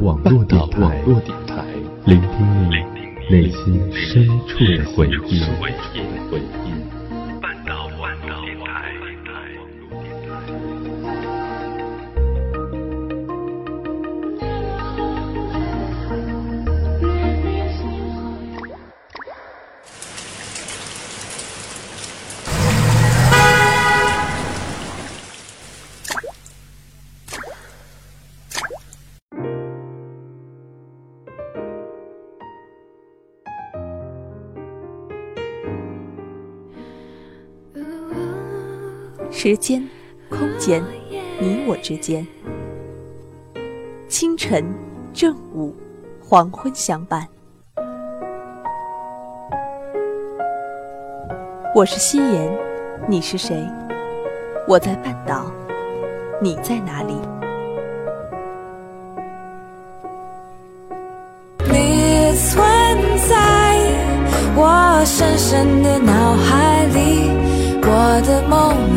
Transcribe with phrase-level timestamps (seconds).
[0.00, 1.02] 网络电台，
[2.06, 2.76] 聆听你
[3.30, 5.42] 内心深处的回忆。
[39.42, 39.82] 时间、
[40.28, 40.84] 空间，
[41.38, 42.26] 你我之间。
[44.06, 44.62] 清晨、
[45.14, 45.74] 正午、
[46.22, 47.26] 黄昏相伴。
[51.74, 52.52] 我是夕颜，
[53.08, 53.66] 你是谁？
[54.68, 55.50] 我在半岛，
[56.42, 57.14] 你在哪里？
[61.60, 62.62] 你存
[63.26, 63.78] 在
[64.54, 67.30] 我深深的脑海里，
[67.82, 68.89] 我的梦里。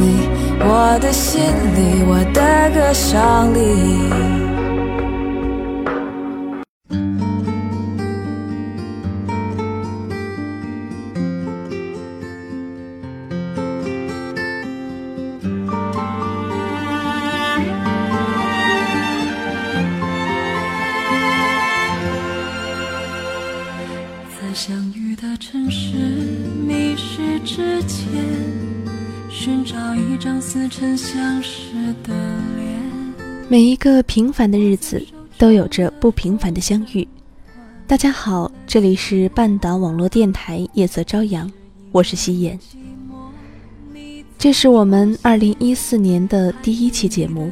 [0.65, 1.41] 我的心
[1.75, 4.42] 里，我的歌声里。
[33.83, 35.05] 个平凡的日子
[35.37, 37.05] 都有着不平凡的相遇。
[37.85, 41.51] 大家好，这里是半岛网络电台夜色朝阳，
[41.91, 42.57] 我是夕颜。
[44.37, 47.51] 这是我们二零一四年的第一期节目。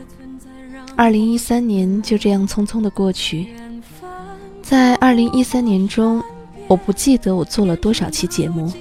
[0.96, 3.48] 二零一三年就这样匆匆的过去，
[4.64, 6.24] 在二零一三年中，
[6.70, 8.72] 我不记得我做了多少期节目。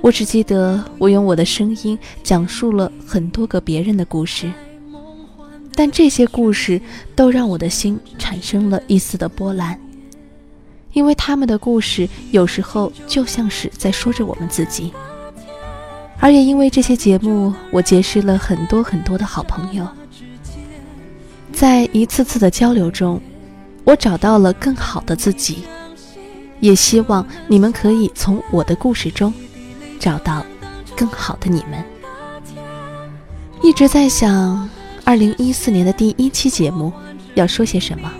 [0.00, 4.50] 我只记得，我用我的声音讲述了很多个别人的故事，
[5.74, 6.80] 但这些故事
[7.14, 9.78] 都让我的心产生了一丝的波澜，
[10.92, 14.92] 因为他们的故事有时候就像是在说着我们自己。
[16.20, 19.86] 而也因为这些节目，我结识了很多很多的好朋友，
[21.52, 23.20] 在一次次的交流中，
[23.84, 25.64] 我找到了更好的自己，
[26.60, 29.32] 也希望你们可以从我的故事中。
[30.00, 30.44] 找到
[30.94, 31.82] 更好的你们，
[33.62, 34.68] 一直在想，
[35.04, 36.90] 二零一四年的第一期节目
[37.34, 38.10] 要说些什么。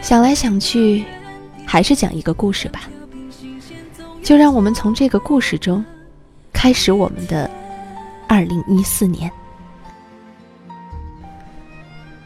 [0.00, 1.04] 想来想去，
[1.66, 2.88] 还是讲一个故事吧。
[4.22, 5.84] 就让我们从这个故事中，
[6.52, 7.50] 开始我们的
[8.26, 9.30] 二零一四年。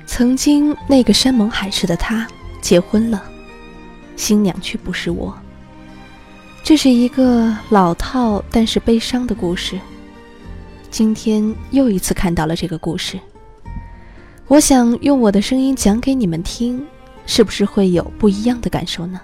[0.06, 2.26] 曾经那个山盟海誓的他
[2.60, 3.22] 结婚了，
[4.14, 5.36] 新娘却不是我。
[6.62, 9.78] 这是一个老套但是悲伤的故事。
[10.96, 13.20] 今天又一次看到了这个故事，
[14.48, 16.82] 我想用我的声音讲给你们听，
[17.26, 19.20] 是不是会有不一样的感受呢？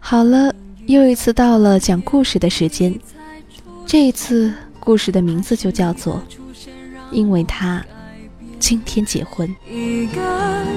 [0.00, 0.52] 好了，
[0.86, 2.92] 又一次到了讲故事的时间。
[3.86, 6.14] 这一次故事的名字就叫做
[7.12, 7.86] 《因为他
[8.58, 9.48] 今天结婚》。
[9.72, 10.20] 一个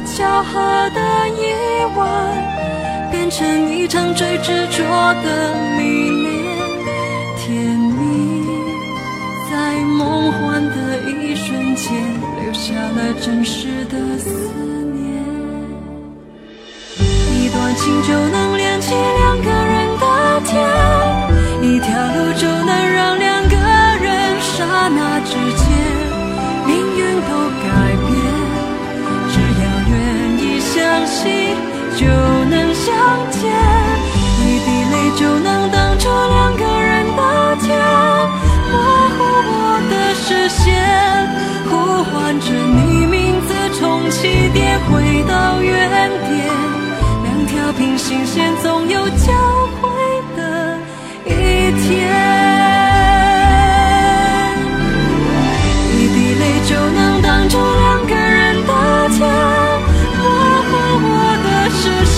[0.06, 0.60] 巧合
[0.92, 2.60] 的意外。
[3.12, 4.84] 变成一场最执着
[5.24, 6.49] 的迷恋，
[11.90, 11.98] 间，
[12.44, 14.30] 留下了真实的思
[14.94, 15.26] 念。
[17.34, 20.54] 一段情就能连起两个人的天，
[21.64, 22.99] 一条路就能
[48.10, 49.32] 新鲜总有交
[49.80, 49.88] 汇
[50.36, 50.80] 的
[51.26, 51.30] 一
[51.78, 52.10] 天。
[55.94, 59.20] 一滴泪就能挡住两个人的天
[60.18, 60.72] 呼唤
[61.06, 62.18] 我的视线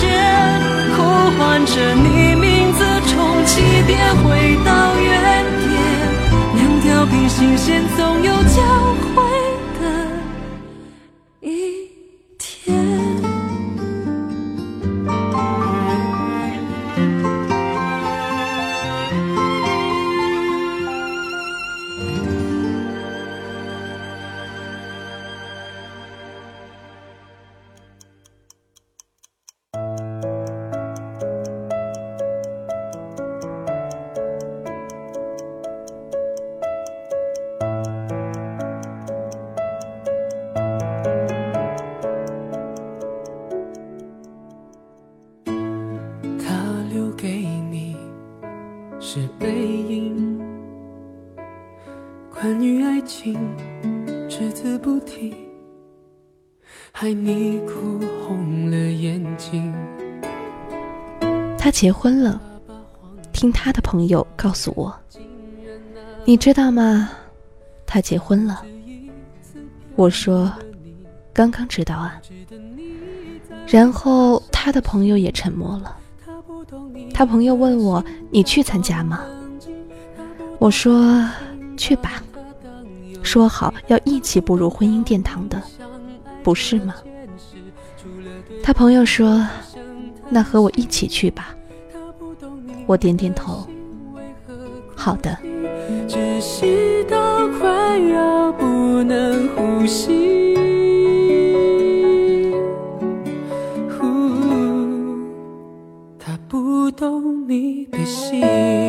[0.96, 0.98] 呼
[1.36, 5.68] 唤着你名字从起点回到原点。
[6.56, 8.11] 两条平行线走
[61.82, 62.40] 结婚了，
[63.32, 64.94] 听他的朋友告诉我，
[66.24, 67.10] 你知道吗？
[67.84, 68.62] 他结婚了。
[69.96, 70.48] 我说，
[71.32, 72.22] 刚刚知道啊。
[73.66, 75.96] 然后他的朋友也沉默了。
[77.12, 79.24] 他朋友问我：“你去参加吗？”
[80.60, 81.28] 我说
[81.76, 82.22] ：“去吧。”
[83.24, 85.60] 说好要一起步入婚姻殿堂的，
[86.44, 86.94] 不是吗？
[88.62, 89.44] 他朋友说
[90.30, 91.52] ：“那和我一起去吧。”
[92.86, 93.66] 我点点头。
[94.94, 95.36] 好的。
[96.08, 100.56] 窒息到快要不能呼吸。
[103.98, 104.06] 呼
[106.18, 108.81] 他不懂你的心。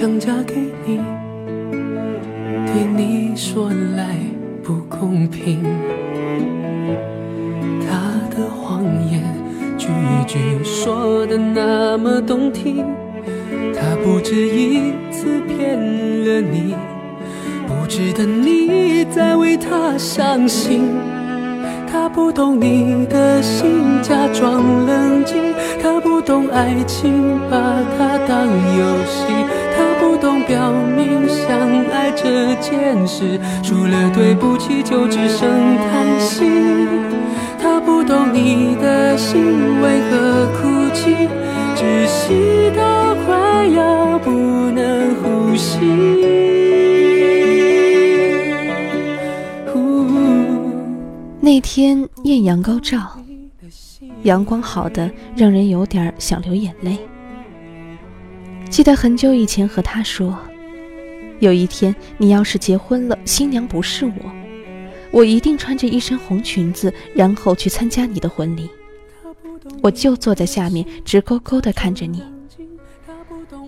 [0.00, 0.54] 想嫁给
[0.86, 0.98] 你
[2.64, 4.16] 对你说来
[4.62, 5.62] 不公平。
[7.86, 9.22] 他的谎言
[9.76, 9.88] 句
[10.26, 12.86] 句说的那么动听
[13.74, 16.74] 他不止一次骗了你
[17.68, 20.88] 不值得你再为他伤心。
[21.86, 25.52] 他不懂你的心假装冷静
[25.82, 27.58] 他不懂爱情把
[27.98, 29.59] 它当游戏。
[30.50, 36.44] 表明相爱这件事，除了对不起就只剩叹息。
[37.56, 41.14] 他不懂你的心为何哭泣，
[41.76, 44.32] 窒息到快要不
[44.72, 45.78] 能呼吸。
[51.40, 52.98] 那天艳阳高照，
[54.24, 56.98] 阳光好的让人有点想流眼泪。
[58.70, 60.38] 记得很久以前和他说，
[61.40, 64.12] 有一天你要是结婚了，新娘不是我，
[65.10, 68.70] 我一定穿着一身红裙子，然后去参加你的婚礼。
[69.82, 72.22] 我就坐在下面，直勾勾地看着你。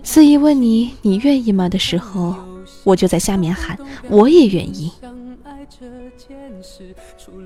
[0.03, 2.33] 司仪问你你愿意吗的时候，
[2.85, 3.77] 我就在下面喊
[4.09, 4.89] 我也愿意。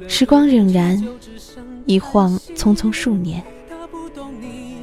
[0.07, 1.03] 时光荏苒，
[1.87, 3.43] 一晃匆匆数年，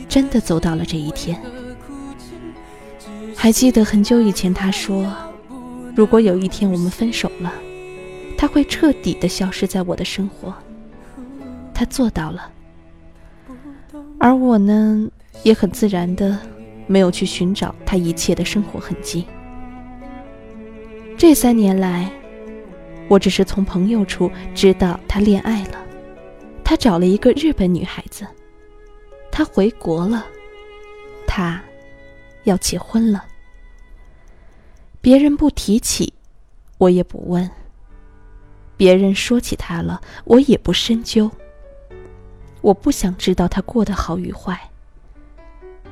[0.09, 1.41] 真的走到了这一天。
[3.45, 5.07] 还记得很久以前他说，
[5.95, 7.53] 如果有一天我们分手了，
[8.39, 10.55] 他会彻底的消失在我的生活。
[11.75, 12.51] 他做到了，
[14.19, 15.07] 而我呢，
[15.43, 16.39] 也很自然的
[16.87, 19.27] 没有去寻找他一切的生活痕迹。
[21.19, 22.11] 这三年来。
[23.09, 25.85] 我只是从朋友处知道他恋爱了，
[26.65, 28.27] 他找了一个日本女孩子，
[29.31, 30.25] 他回国了，
[31.27, 31.63] 他
[32.45, 33.23] 要结婚了。
[35.05, 36.15] 别人不提起，
[36.79, 37.47] 我也不问；
[38.75, 41.31] 别人说起他了，我也不深究。
[42.63, 44.59] 我不想知道他过得好与坏，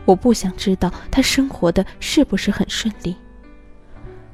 [0.07, 3.15] 我不想知道他生活的是不是很顺利。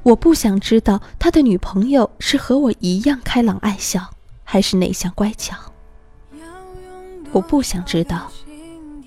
[0.01, 4.09] 我不想知道他的女朋友是和我一样开朗爱笑，
[4.45, 5.57] 还是内向乖巧。
[7.33, 8.31] 我不想知道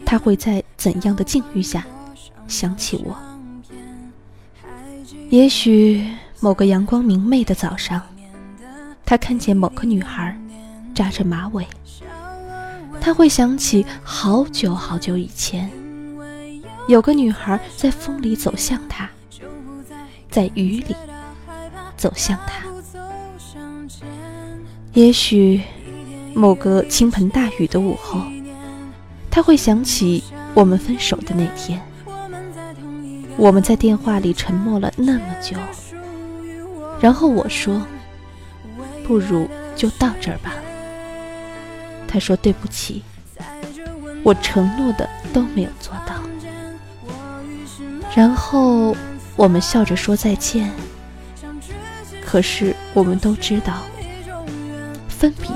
[0.05, 1.83] 他会在怎样的境遇下
[2.47, 3.32] 想起我。
[5.33, 6.07] 也许
[6.41, 8.03] 某个阳光明媚的早上，
[9.03, 10.39] 他看见某个女孩
[10.95, 11.67] 扎着马尾，
[13.01, 15.71] 他会想起好久好久以前，
[16.87, 19.09] 有个女孩在风里走向他。
[20.31, 20.95] 在雨里
[21.97, 22.67] 走向他，
[24.93, 25.63] 也许
[26.35, 28.21] 某个倾盆大雨的午后，
[29.31, 30.23] 他会想起
[30.53, 31.81] 我们分手的那天。
[33.37, 35.57] 我们在电话里沉默了那么久，
[37.01, 37.83] 然后我说
[39.07, 40.55] ：“不如就到这儿吧。”
[42.09, 43.03] 他说：“对不起，
[44.23, 46.15] 我承诺的都没有做到。”
[48.15, 48.97] 然后。
[49.35, 50.71] 我们笑着说再见，
[52.23, 53.79] 可是我们都知道，
[55.09, 55.51] 分别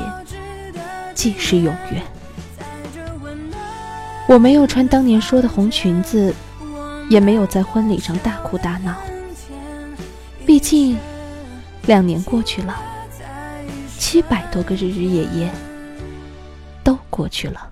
[1.14, 2.02] 即是永远。
[4.26, 6.34] 我没有穿当年说的红裙子，
[7.08, 8.94] 也没有在婚礼上大哭大闹。
[10.46, 10.96] 毕竟，
[11.86, 12.80] 两年过去了，
[13.98, 15.50] 七百多个日日夜夜
[16.84, 17.70] 都过去了。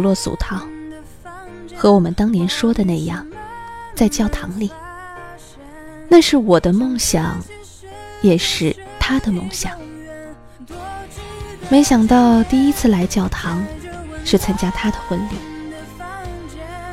[0.00, 0.66] 不落俗套，
[1.76, 3.26] 和我们当年说的那样，
[3.94, 4.72] 在教堂里。
[6.08, 7.38] 那是我的梦想，
[8.22, 9.72] 也是他的梦想。
[11.68, 13.62] 没想到第一次来教堂，
[14.24, 15.34] 是参加他的婚礼。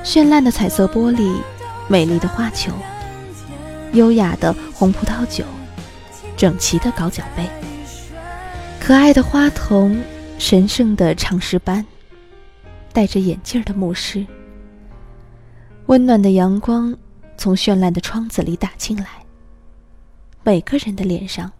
[0.04, 1.34] 绚烂的彩色玻璃，
[1.88, 2.74] 美丽的花球，
[3.94, 5.46] 优雅的红葡萄酒，
[6.36, 7.50] 整齐的高脚杯，
[8.82, 9.98] 可爱的花童，
[10.38, 11.86] 神圣的长诗班，
[12.98, 14.26] 戴着眼镜的牧师。
[15.86, 16.98] 温暖的阳光
[17.38, 19.24] 从绚烂的窗子里打进来，
[20.44, 21.52] 每个人的脸上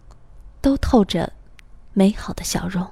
[0.60, 1.32] 都透着
[1.92, 2.84] 美好的笑容。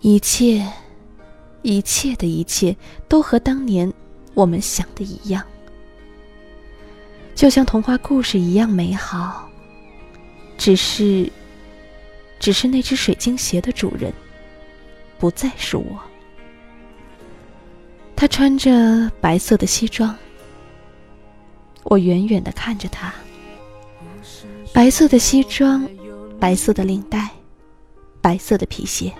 [0.00, 0.66] 一切，
[1.60, 2.74] 一切的一切，
[3.06, 3.92] 都和当年
[4.32, 5.44] 我们想的一样，
[7.34, 9.46] 就像童话故事一样美好。
[10.56, 11.30] 只是，
[12.40, 14.10] 只是那只水晶鞋的主人，
[15.18, 16.00] 不再是我。
[18.24, 20.16] 他穿着白色的西装，
[21.82, 23.12] 我远远的看着他。
[24.72, 25.86] 白色的西装，
[26.40, 27.28] 白色的领带，
[28.22, 29.12] 白色的皮鞋。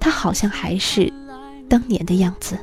[0.00, 1.12] 他好像还是
[1.68, 2.56] 当年的样子，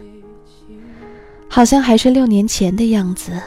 [1.48, 3.40] 好像还是六年前的样子，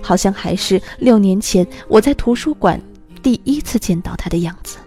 [0.00, 2.80] 好像还是六年前我在图书馆
[3.20, 4.78] 第一次见到他的样子，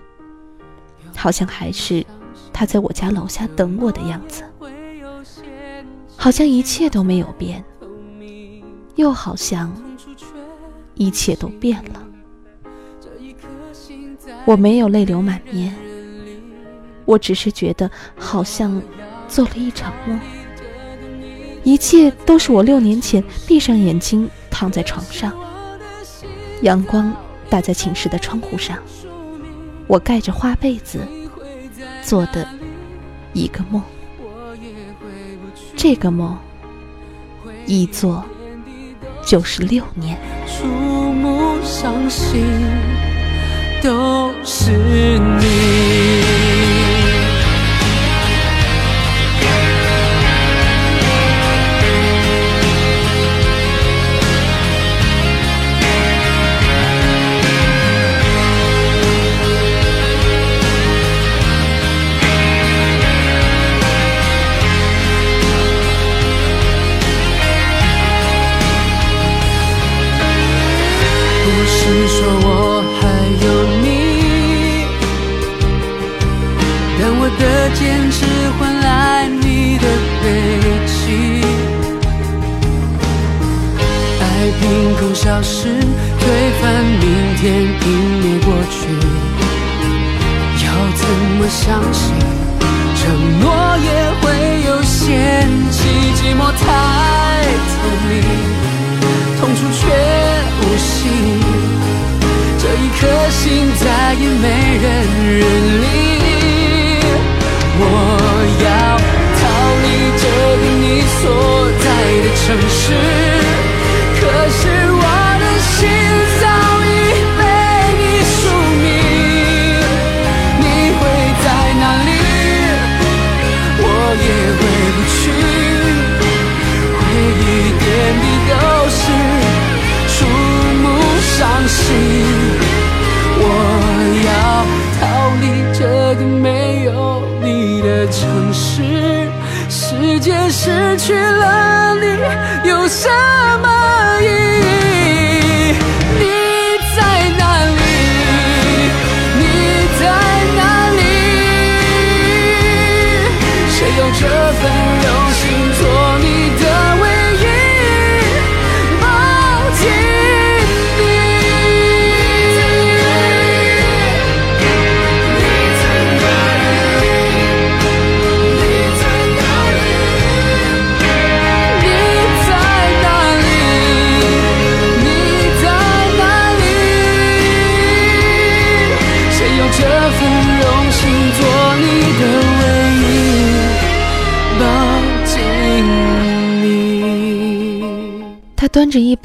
[1.18, 2.02] 好像还是
[2.54, 4.42] 他在我家楼下等我的样子，
[6.18, 7.64] 好像一切都没有变，
[8.96, 9.72] 又好像
[10.96, 12.04] 一切都变了。
[14.46, 15.74] 我没有泪流满面。
[17.06, 18.82] 我只是觉得好像
[19.30, 20.20] 做了一场梦，
[21.64, 25.34] 一切都是我六年前闭上眼睛躺在床上，
[26.64, 27.16] 阳光
[27.50, 28.78] 打在寝室的窗户上，
[29.88, 31.00] 我盖着花被子
[32.02, 32.46] 做的
[33.32, 33.82] 一个梦。
[35.78, 36.36] 这个梦
[37.68, 38.26] 一做
[39.24, 40.18] 就是六年。
[40.48, 42.44] 触目伤心
[43.84, 44.72] 都是
[45.40, 46.47] 你。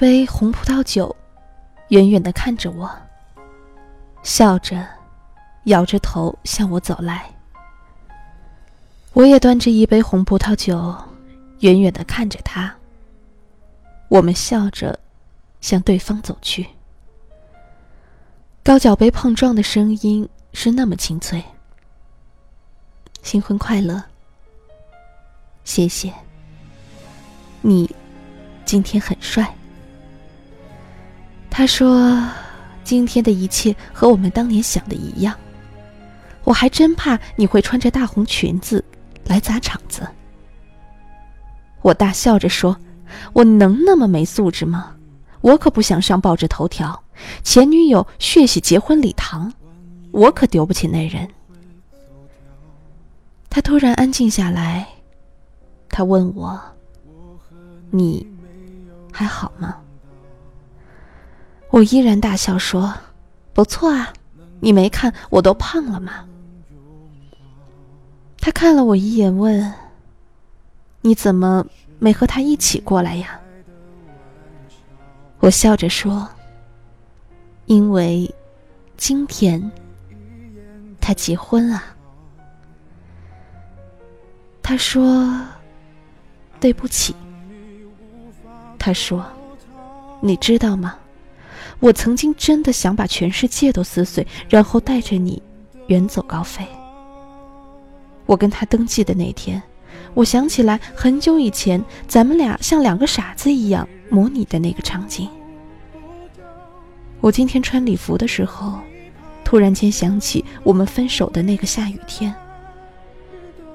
[0.03, 1.15] 杯红葡萄酒，
[1.91, 2.91] 远远地看着我，
[4.25, 4.85] 笑着，
[5.67, 7.33] 摇着头向我走来。
[9.13, 10.93] 我也端着一杯红葡萄酒，
[11.61, 12.75] 远远地看着他。
[14.09, 14.99] 我们笑着，
[15.61, 16.67] 向对方走去。
[18.65, 21.41] 高脚杯碰撞的声音是那么清脆。
[23.23, 24.03] 新婚快乐！
[25.63, 26.13] 谢谢。
[27.61, 27.89] 你
[28.65, 29.55] 今天很帅。
[31.55, 32.19] 他说
[32.83, 35.37] ：“今天的一切和我们当年想的一样。”
[36.45, 38.83] 我还真怕你会穿着大红裙子
[39.27, 40.09] 来砸场子。
[41.83, 42.75] 我大笑着说
[43.35, 44.97] ：“我能那么没素质吗？
[45.43, 46.99] 我可不想上报纸头条，
[47.45, 49.53] 前女友血洗结婚礼堂，
[50.11, 51.29] 我可丢不起那人。”
[53.51, 54.89] 他突然安静下来，
[55.91, 56.59] 他问我
[57.93, 58.27] ：“你
[59.13, 59.77] 还好吗？”
[61.73, 62.93] 我依然大笑说
[63.55, 64.13] ：“不错啊，
[64.61, 66.29] 你没看我都胖了吗？”
[68.39, 69.73] 他看了我一眼，问
[71.01, 71.65] ：“你怎么
[71.99, 73.41] 没和他一起过来呀？”
[75.41, 76.29] 我笑着说
[77.65, 78.33] ：“因为
[78.99, 79.73] 今天
[81.01, 81.83] 他结婚啊。”
[84.63, 85.41] 他说
[86.61, 87.17] ：“对不起。”
[88.79, 89.25] 他说
[90.21, 90.99] ：“你知道吗？
[91.83, 95.43] 我曾经真的想把全世界都撕碎，然后带着你
[95.89, 96.65] 远走高飞。”
[98.25, 99.61] 我跟他登记的那天，
[100.15, 105.29] 我想起来很久以前，咱们俩像两个傻子一样模拟的那个场景。
[107.21, 108.79] 我今天穿礼服的时候，
[109.43, 112.33] 突然间想起我们分手的那个下雨天。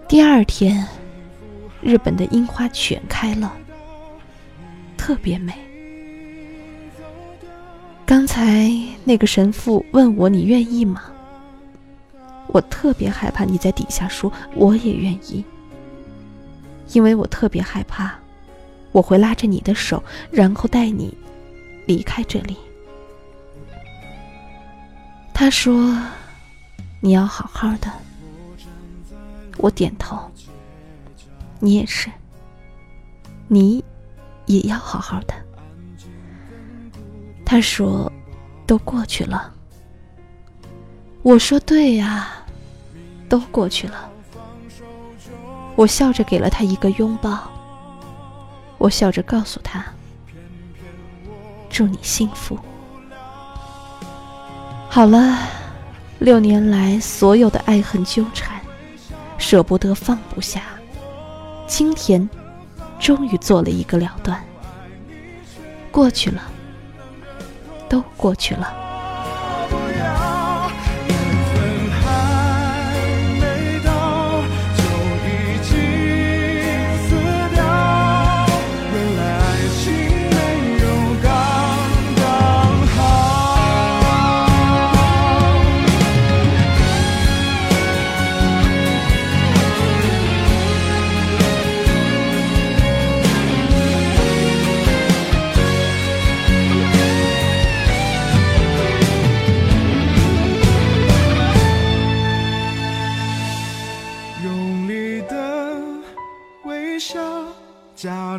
[0.08, 0.88] 第二天，
[1.82, 3.52] 日本的樱花全开了，
[4.96, 5.54] 特别美。
[8.08, 8.72] 刚才
[9.04, 11.04] 那个神父问我：“你愿意吗？”
[12.48, 15.44] 我特别害怕你在底下说我也愿意，
[16.94, 18.14] 因为我特别害怕，
[18.94, 21.14] 我会拉着你的手，然后带你
[21.86, 22.56] 离开这里。
[25.34, 25.94] 他说
[27.04, 27.92] ：“你要好好的。”
[29.60, 30.18] 我点头。
[31.60, 32.10] 你也是，
[33.50, 33.84] 你
[34.46, 35.34] 也要好好的。
[37.50, 38.12] 他说
[38.68, 39.54] ：“都过去了。”
[41.24, 42.28] 我说：“对呀，
[43.30, 44.12] 都过去了。”
[45.78, 47.50] 我笑着给了他一个拥抱。
[48.78, 49.82] 我笑着告诉他
[51.72, 52.60] ：“祝你幸福。”
[54.92, 55.38] 好了，
[56.20, 58.60] 六年来所有的爱恨纠缠，
[59.38, 60.64] 舍不得放不下，
[61.66, 62.30] 今天
[63.00, 64.44] 终于做了一个了断。
[65.94, 66.42] 过去了，
[67.90, 68.87] 都过去了。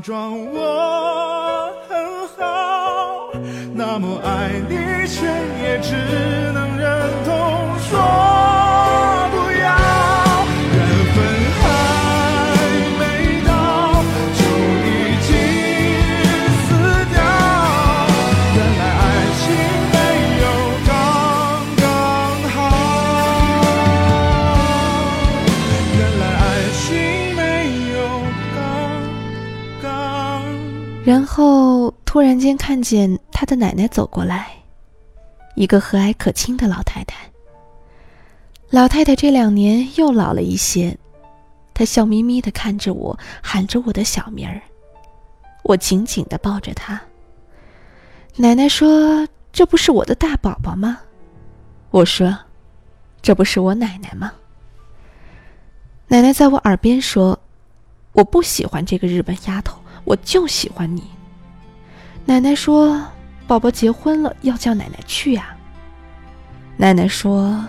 [0.09, 0.48] 装
[32.49, 34.51] 间看见他的奶奶走过来，
[35.55, 37.31] 一个和蔼可亲的老太太。
[38.71, 40.97] 老太太这两年又老了一些，
[41.75, 44.63] 她笑眯眯地看着我，喊着我的小名儿。
[45.63, 46.99] 我紧紧地抱着她。
[48.37, 51.01] 奶奶说：“这不是我的大宝宝吗？”
[51.93, 52.35] 我说
[53.21, 54.33] ：“这不是我奶奶吗？”
[56.09, 57.39] 奶奶在我耳边说
[58.13, 61.03] ：“我不喜欢这个日本丫头，我就喜欢你。”
[62.29, 63.03] 奶奶说
[63.49, 65.57] ：“宝宝结婚了，要叫奶奶去呀。”
[66.77, 67.64] 奶奶说。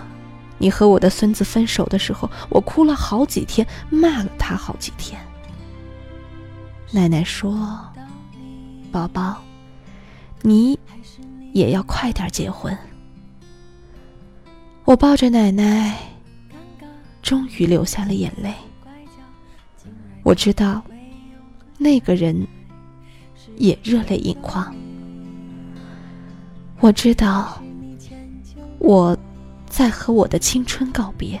[0.62, 5.18] 你和我的孙子分手的时候，我哭了好几天，骂了他好几天。
[6.90, 7.80] 奶奶说
[8.92, 9.40] ：“宝宝，
[10.42, 10.78] 你
[11.54, 12.76] 也要快点结婚。”
[14.84, 15.96] 我抱着奶奶，
[17.22, 18.52] 终于流下了眼泪。
[20.22, 20.82] 我知道，
[21.78, 22.46] 那个人
[23.60, 24.74] 也热泪盈眶。
[26.80, 27.62] 我知道，
[28.78, 29.16] 我。
[29.70, 31.40] 在和我的青春告别。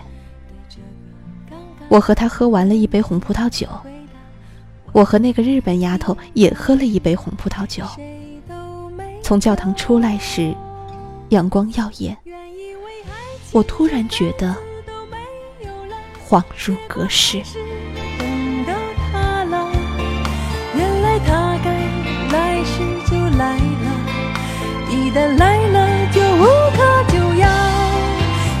[1.88, 3.66] 我和他喝完了一杯红葡萄酒，
[4.92, 7.84] 我和那个日本丫头也喝了一杯红葡萄酒。
[9.20, 10.54] 从教堂出来时，
[11.30, 12.16] 阳光耀眼，
[13.50, 14.54] 我突然觉得
[16.24, 17.42] 恍如隔世。
[20.76, 21.49] 原来他
[25.10, 27.48] 一旦来了就无可救药。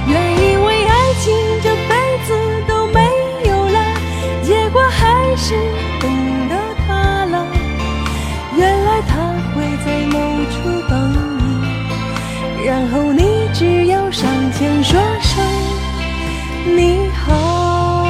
[0.08, 1.32] 原以为爱情
[1.62, 1.94] 这辈
[2.26, 2.34] 子
[2.66, 3.08] 都没
[3.48, 3.78] 有了，
[4.42, 5.54] 结果还是
[6.00, 6.10] 等
[6.48, 6.56] 到
[6.88, 7.46] 他了，
[8.56, 10.18] 原来他会在某
[10.50, 10.92] 处等
[12.58, 15.46] 你，然后你只要上前说声
[16.74, 18.08] 你好。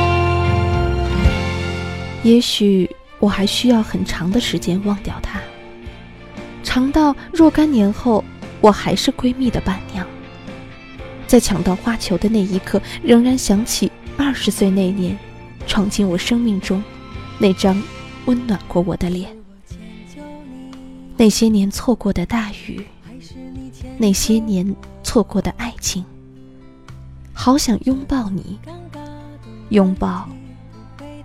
[2.23, 5.39] 也许我还需要很长的时间忘掉他，
[6.71, 8.25] 长到若干年后
[8.61, 10.07] 我还是闺蜜的伴娘，
[11.27, 15.19] 在抢到花球的那一刻，仍然想起二十岁那年
[15.67, 16.81] 闯进我生命中。
[17.41, 17.83] 那张
[18.27, 19.37] 温暖过我的脸，
[21.17, 22.87] 那些年错过的大雨，
[23.99, 26.05] 那些年错过的爱情，
[27.33, 28.61] 好想拥抱你，
[29.71, 30.29] 拥抱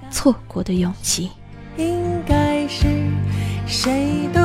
[0.09, 1.29] 错过的勇气。
[1.77, 2.87] 应该是
[3.67, 4.41] 谁都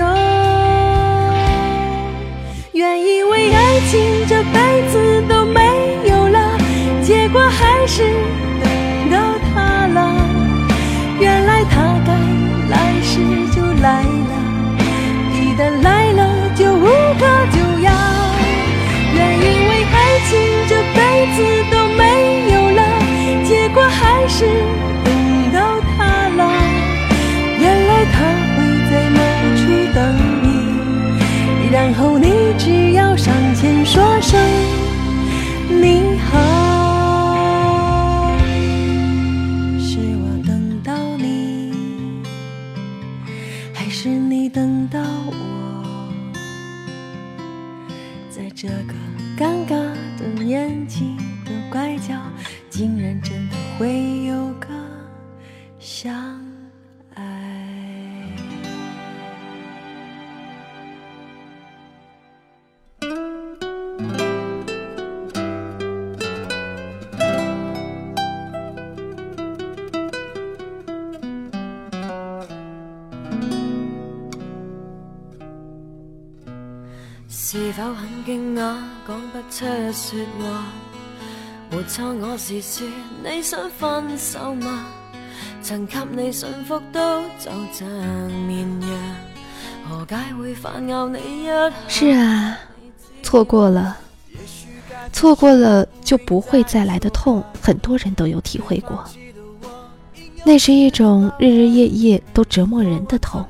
[0.00, 0.06] 走
[2.72, 5.60] 原以为爱情这辈子都没
[6.08, 6.56] 有了
[7.02, 8.02] 结果还是
[8.62, 9.18] 等到
[9.52, 9.98] 他了。
[11.20, 12.14] 原来他该
[12.70, 13.20] 来时
[13.54, 14.32] 就来了
[15.34, 15.99] 你的来
[34.30, 34.59] 前
[78.60, 80.66] 很惊讶，讲不出说话？
[81.70, 82.86] 没错，我是说
[83.24, 84.86] 你想分手吗？
[85.62, 87.88] 曾给你幸福都就像
[88.46, 88.90] 绵羊，
[89.88, 91.48] 何解会反咬你一
[91.88, 92.58] 是啊，
[93.22, 93.96] 错过了，
[95.12, 99.02] 错过了就不会再来的痛，很多人都有体会过。
[100.44, 103.46] 那是一种日日夜夜都折磨人的痛。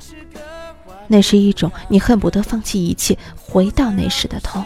[1.07, 4.63] 那是一种你恨不得放弃一切回到那时的痛，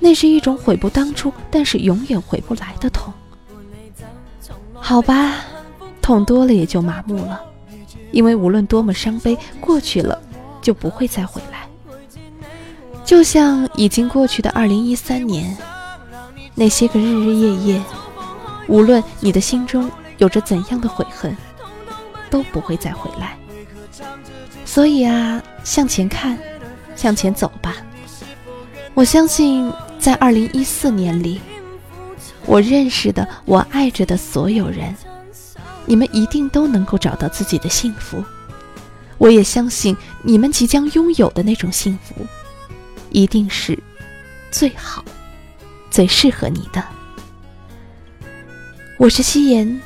[0.00, 3.12] 那是一种悔不当初，但是永远回不来的痛。
[4.74, 5.44] 好吧，
[6.00, 7.40] 痛多了也就麻木了，
[8.10, 10.20] 因为无论多么伤悲，过去了
[10.62, 11.68] 就不会再回来。
[13.04, 15.56] 就像已经过去的二零一三年，
[16.54, 17.82] 那些个日日夜夜，
[18.68, 21.36] 无论你的心中有着怎样的悔恨，
[22.30, 23.36] 都不会再回来。
[24.64, 26.38] 所以啊，向前看，
[26.96, 27.76] 向前走吧。
[28.94, 31.40] 我相信，在二零一四年里，
[32.46, 34.96] 我认识的、我爱着的所有人，
[35.84, 38.24] 你们一定都能够找到自己的幸福。
[39.18, 42.14] 我也相信你们即将拥有的那种幸福，
[43.10, 43.78] 一定是
[44.50, 45.04] 最好、
[45.90, 46.82] 最适合你的。
[48.96, 49.80] 我是夕颜，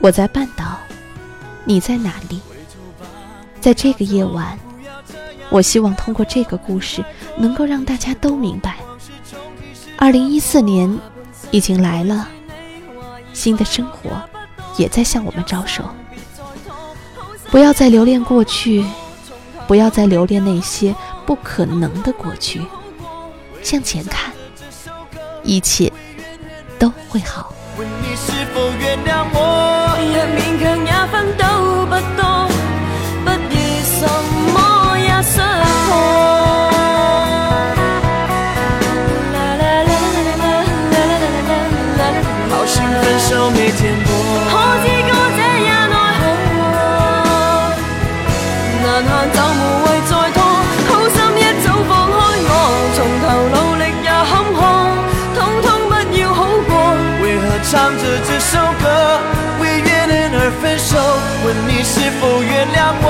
[0.00, 0.80] 我在半岛，
[1.64, 2.40] 你在哪里？
[3.60, 4.58] 在这个夜晚，
[5.48, 7.04] 我希望通过这个故事，
[7.38, 8.78] 能够让大家都明白，
[10.04, 11.00] 二零一四年
[11.50, 12.28] 已经来了，
[13.32, 14.10] 新的生活
[14.76, 15.82] 也在向我们招手。
[17.50, 18.84] 不要再留恋过去，
[19.66, 22.60] 不要再留恋那些不可能的过去，
[23.62, 24.30] 向前看，
[25.42, 25.90] 一切
[26.78, 27.54] 都会好。
[27.78, 29.74] 问你是否原谅我？
[57.70, 58.84] 唱着这首歌，
[59.58, 60.94] 为怨恨而分手？
[61.44, 63.08] 问你是否原谅我？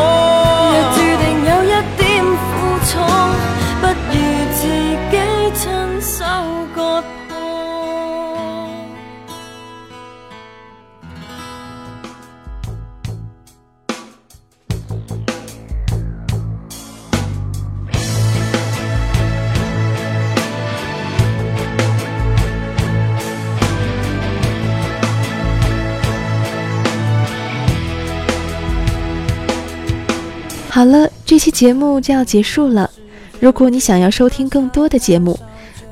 [30.75, 32.91] 好了，这期节目就要结束了。
[33.39, 35.39] 如果你想要收听更多的节目，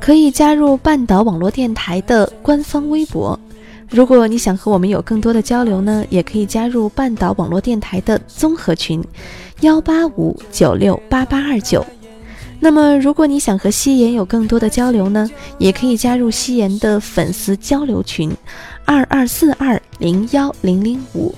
[0.01, 3.38] 可以加入半岛网络电台的官方微博。
[3.88, 9.01] 如果你想和我们有更多的交流呢，也可以加入半岛网络电台的综合群，
[9.61, 11.87] 幺八五九六八八二九。
[12.59, 18.37] 那么，如果你想和夕颜有更多的交流呢，也可以加入夕颜的粉丝交流群，
[18.85, 21.33] 二二四二零幺零零五。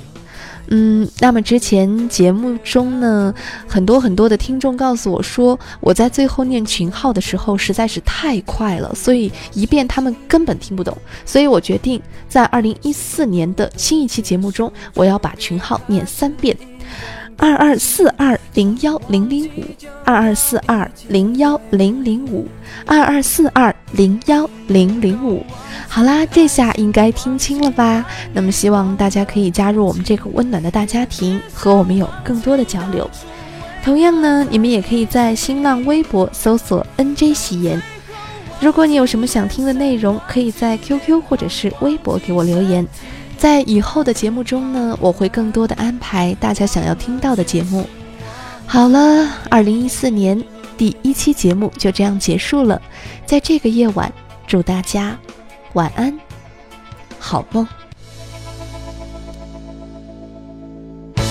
[0.69, 3.35] 嗯，那么之前节目中呢，
[3.69, 10.97] 很多很多的听众告诉我说，我在最后念群号的时候实在是太快了，所以一遍他们根本听不懂。
[11.27, 16.57] 所以我决定在二零一四年的新一期节目中，我要把群号念三遍：
[17.37, 19.65] 二二四二零幺零零五，
[20.05, 22.47] 二二四二零幺零零五，
[22.87, 25.45] 二二四二零幺零零五。
[25.89, 28.05] 好啦，这下应该听清了吧？
[28.33, 33.09] 那么希望大家可以加入我们这个温暖的大家庭，和我们有更多的交流。
[33.83, 37.81] 同样呢，你们也可以在新浪微博搜索 “nj 喜言”。
[38.61, 42.87] 如果你有什么想听的内容，可以在 QQ 或者是微博给我留言。
[43.37, 47.87] 在以后的节目中呢，我会更多的安排大家想要听到的节目。
[48.67, 50.43] 好了，二零一四年
[50.79, 52.81] 第一期节目就这样结束了。
[53.27, 54.11] 在这个夜晚，
[54.47, 55.17] 祝大家。
[55.75, 56.19] 晚安，
[57.19, 57.67] 好梦。
[61.17, 61.23] 有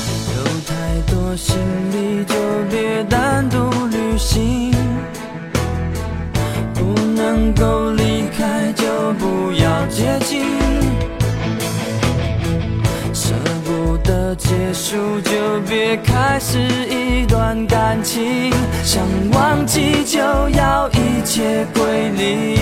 [0.68, 1.56] 太多行
[1.92, 2.36] 李就
[2.70, 4.72] 别单独旅行，
[6.74, 7.92] 不能够
[14.93, 18.53] 束就别开始一段感情，
[18.84, 22.53] 想忘记就要一切归零。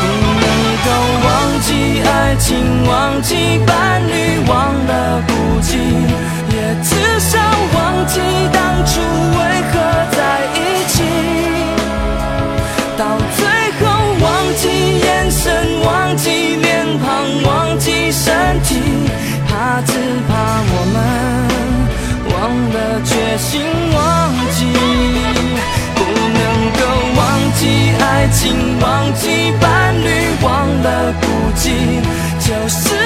[0.00, 0.06] 不
[0.40, 0.48] 能
[0.82, 0.88] 够
[1.22, 1.28] 忘
[1.60, 4.74] 记爱情忘记伴侣，忘
[8.88, 9.38] 当初为
[9.70, 9.74] 何
[10.16, 10.18] 在
[10.54, 10.96] 一起。
[12.96, 13.04] 到
[13.36, 13.44] 最
[13.78, 13.84] 后
[14.22, 14.64] 忘记
[15.00, 16.66] 眼神，忘记脸
[16.98, 17.06] 庞，
[17.42, 18.80] 忘记身体，
[19.46, 19.92] 怕只
[20.26, 20.32] 怕
[20.72, 20.96] 我们
[22.32, 22.36] 忘
[22.72, 23.60] 了决心
[23.92, 24.58] 忘记
[25.94, 25.98] 不。
[26.38, 26.80] 能够
[27.16, 27.20] 忘
[27.56, 27.60] 记
[28.00, 30.08] 爱情，忘记伴侣，
[30.42, 30.48] 忘
[30.82, 32.00] 了孤寂，
[32.40, 32.97] 就是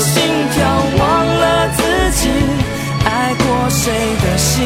[0.00, 0.64] 心跳
[0.98, 2.28] 忘了自己
[3.04, 4.62] 爱过谁的心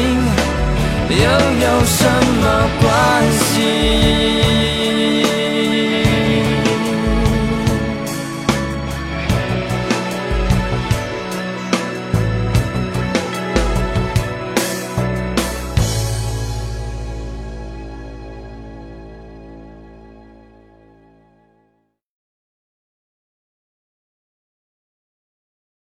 [1.09, 2.05] 又有什
[2.41, 4.80] 么关系？